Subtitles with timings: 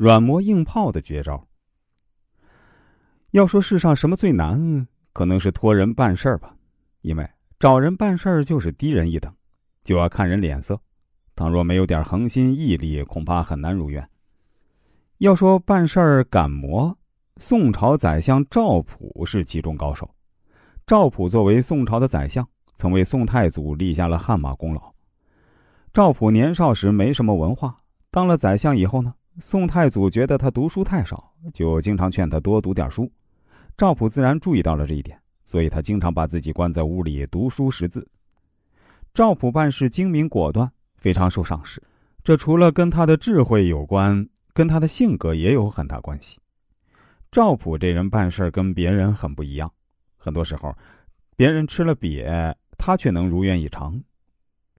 [0.00, 1.46] 软磨硬泡的绝招。
[3.32, 6.56] 要说世上什么最难，可能是托人办事儿吧，
[7.02, 9.30] 因为找人办事儿就是低人一等，
[9.84, 10.80] 就要看人脸色。
[11.36, 14.08] 倘若没有点恒心毅力，恐怕很难如愿。
[15.18, 16.96] 要说办事儿敢磨，
[17.36, 20.10] 宋朝宰相赵普是其中高手。
[20.86, 24.80] 赵普作为宋朝的宰相，曾为宋太祖立下了汗马功劳。
[25.92, 27.76] 赵普年少时没什么文化，
[28.10, 33.10] 当了宰相以后呢，宋太祖觉得他读书太少，就经常劝他多读点书。
[33.76, 38.06] 赵普自然注意到了这一点，所以他经常把自己关在屋里读书识字。
[39.14, 41.82] 赵普办事精明果断，非常受赏识。
[42.22, 46.38] 这除了跟他的智慧有关，跟他的性格也有很大关系。
[47.32, 49.72] 赵普这人办事跟别人很不一样，
[50.18, 50.76] 很多时候，
[51.34, 54.02] 别人吃了瘪，他却能如愿以偿。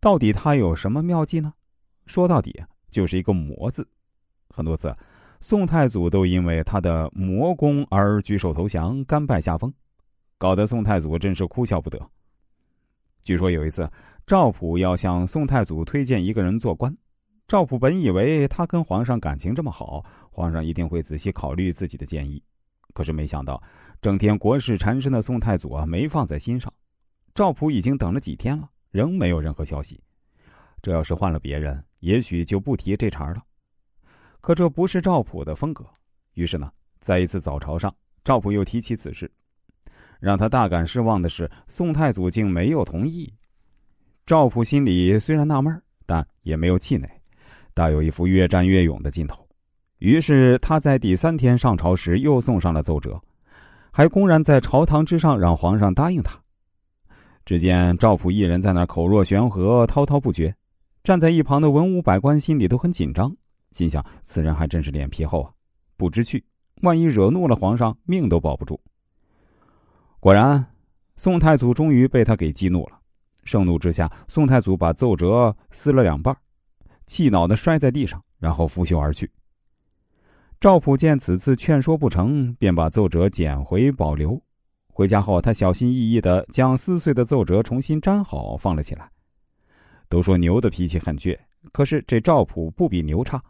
[0.00, 1.54] 到底他有什么妙计呢？
[2.06, 3.88] 说到底就是一个“魔”字。
[4.54, 4.94] 很多次，
[5.40, 9.72] 宋太祖都因为他的魔功而举手投降、甘拜下风，
[10.38, 11.98] 搞得宋太祖真是哭笑不得。
[13.22, 13.90] 据说有一次，
[14.26, 16.94] 赵普要向宋太祖推荐一个人做官，
[17.46, 22.42] 赵普本以为他跟皇上感情这么好，皇上一定会仔细考虑自己的建议，
[22.92, 23.62] 可是没想到，
[24.02, 26.72] 整天国事缠身的宋太祖啊，没放在心上。
[27.34, 28.68] 赵普已经等了几天了。
[28.92, 30.02] 仍没有任何消息，
[30.82, 33.40] 这要是换了别人，也许就不提这茬了。
[34.40, 35.84] 可这不是赵普的风格。
[36.34, 39.30] 于是呢，在一次早朝上，赵普又提起此事。
[40.18, 43.32] 让他大感失望的是，宋太祖竟没有同意。
[44.26, 47.08] 赵普心里虽然纳闷，但也没有气馁，
[47.74, 49.46] 大有一副越战越勇的劲头。
[49.98, 53.20] 于是他在第三天上朝时，又送上了奏折，
[53.90, 56.38] 还公然在朝堂之上让皇上答应他。
[57.44, 60.54] 只见赵普一人在那口若悬河、滔滔不绝，
[61.02, 63.34] 站在一旁的文武百官心里都很紧张，
[63.72, 65.52] 心想：此人还真是脸皮厚啊，
[65.96, 66.44] 不知趣，
[66.82, 68.80] 万一惹怒了皇上，命都保不住。
[70.18, 70.64] 果然，
[71.16, 72.98] 宋太祖终于被他给激怒了。
[73.44, 76.36] 盛怒之下，宋太祖把奏折撕了两半，
[77.06, 79.30] 气恼的摔在地上，然后拂袖而去。
[80.60, 84.40] 赵普见此次劝说不成，便把奏折捡回保留。
[84.88, 89.10] 回家后，他小心翼翼的将撕碎的奏折重新粘好，放了起来。
[90.08, 91.38] 都说牛的脾气很倔，
[91.72, 93.42] 可是这赵普不比牛差。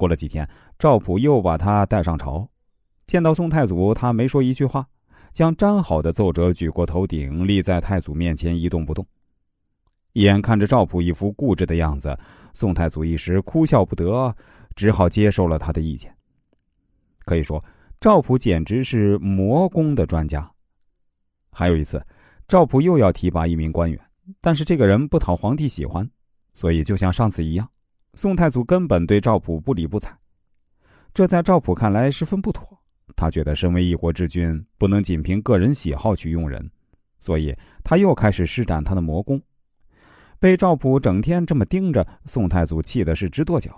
[0.00, 2.48] 过了几天，赵普又把他带上朝，
[3.06, 4.86] 见到宋太祖，他没说一句话，
[5.30, 9.06] 将粘好的奏折举过头顶，立在太祖面前一动不动。
[10.14, 12.18] 眼看着赵普一副固执的样子，
[12.54, 14.34] 宋太祖一时哭笑不得，
[14.74, 16.10] 只好接受了他的意见。
[17.26, 17.62] 可以说，
[18.00, 20.50] 赵普简直是魔功的专家。
[21.52, 22.02] 还有一次，
[22.48, 24.00] 赵普又要提拔一名官员，
[24.40, 26.08] 但是这个人不讨皇帝喜欢，
[26.54, 27.68] 所以就像上次一样，
[28.20, 30.14] 宋太祖根本对赵普不理不睬。
[31.14, 32.68] 这在赵普看来十分不妥，
[33.16, 36.70] 他觉得身为一国之君，不能仅凭个人喜好去用人，
[37.18, 39.40] 所以他又开始施展他的魔功。
[40.38, 43.74] 被赵普整天这么盯着，宋太祖气的是直跺脚，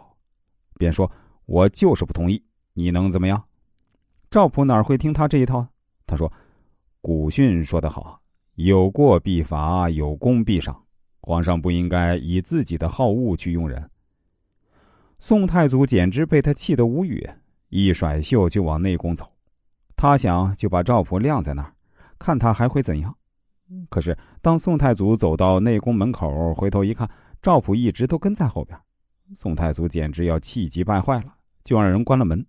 [0.76, 1.08] 便说
[1.46, 3.40] ：“我就是不同意，你能怎么样？”
[4.28, 5.64] 赵普哪会听他这一套？
[6.04, 6.32] 他说。
[7.00, 8.20] 古训说得好
[8.58, 10.82] ：“有过必罚，有功必赏。”
[11.22, 13.88] 皇上不应该以自己的好恶去用人。
[15.22, 17.24] 宋太祖简直被他气得无语，
[17.68, 19.24] 一甩袖就往内宫走。
[19.94, 21.72] 他想就把赵普晾在那儿，
[22.18, 23.16] 看他还会怎样。
[23.88, 27.08] 可是当宋太祖走到内宫门口，回头一看，
[27.40, 28.76] 赵普一直都跟在后边。
[29.32, 32.44] 宋太祖简直要气急败坏了，就让人关了门。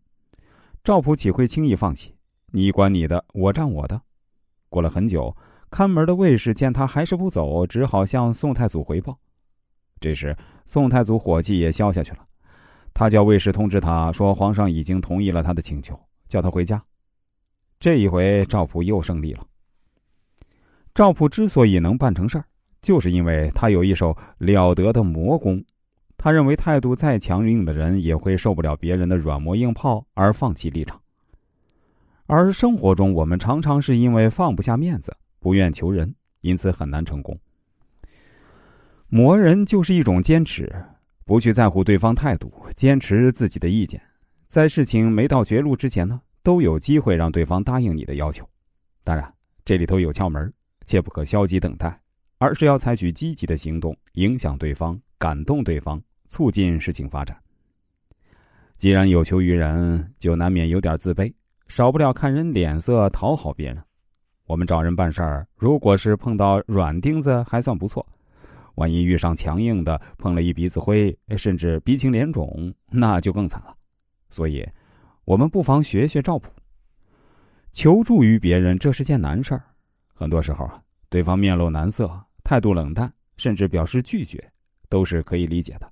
[0.83, 2.15] 赵普岂会轻易放弃？
[2.47, 4.01] 你管你的，我占我的。
[4.69, 5.37] 过了很久，
[5.69, 9.19] 看门的卫士见他还是不走，只好向宋太祖回报。
[9.99, 10.35] 这时，
[10.65, 12.25] 宋太祖火气也消下去了，
[12.93, 16.81] 他叫卫士通知他说，皇上已经同意了他的请求，叫他回家。
[17.79, 19.45] 这一回，赵普又胜利了。
[20.93, 22.45] 赵普之所以能办成事儿，
[22.81, 25.63] 就是因为他有一手了得的魔功。
[26.15, 31.01] 他认为，态度再强硬的人也会受不了别人的软磨硬泡而放弃立场。
[32.27, 37.37] 而生活中，我们常常是因为放不下面子，不愿求人，因此很难成功。
[39.09, 40.73] 磨人就是一种坚持，
[41.25, 44.01] 不去在乎对方态度，坚持自己的意见，
[44.47, 48.47] 在事情没到绝路之前呢，都有机会让对方答应你的要求。
[49.03, 49.33] 当然，
[49.63, 50.51] 这里头有窍门，
[50.85, 51.97] 切不可消极等待，
[52.37, 57.37] 而是要采取积极的行动，影响对方，感动对方，促进事情发展。
[58.77, 61.33] 既然有求于人，就难免有点自卑。
[61.69, 63.81] 少不了看人脸色讨好别人。
[64.45, 68.05] 我们找人办事儿，如果是碰到软钉子还算不错，
[68.75, 73.75] 万一遇上强硬的，碰了一鼻子灰，甚至鼻青脸肿， 那就更惨了。
[74.29, 74.67] 所以，
[75.25, 76.51] 我们不妨学学赵普。
[77.71, 79.63] 求助于别人，这是件难事儿。
[80.13, 82.09] 很多时候啊，对方面露难色，
[82.43, 84.51] 态度冷淡，甚至表示拒绝，
[84.89, 85.91] 都是可以理解的。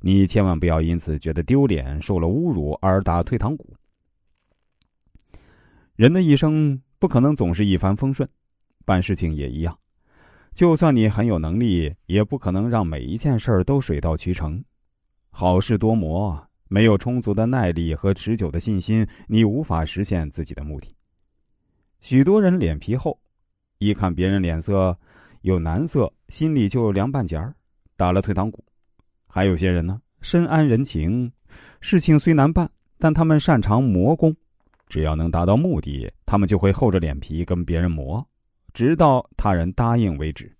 [0.00, 3.74] 你千万不要因此觉得丢脸、受了侮辱而打退堂鼓。
[5.96, 8.28] 人的一生不可能总是一帆风顺，
[8.84, 9.78] 办事情也一样。
[10.54, 14.62] 就算你很有能力，也不可能让每一件事儿都水到渠成。
[15.30, 20.94] 好事多磨，没有充足的耐力和持久的信心，你无法实现自己的目的。
[21.98, 23.18] 许多人脸皮厚，
[23.78, 24.96] 一看别人脸色
[25.40, 27.52] 有难色，心里就凉半截儿，
[27.96, 28.64] 打了退堂鼓。
[29.26, 31.32] 还有些人呢，深谙人情，
[31.80, 34.32] 事情虽难办，但他们擅长磨工，
[34.86, 38.24] 只要能达到目的，他们就会厚着脸皮跟别人磨，
[38.74, 40.53] 直到他人答应为止。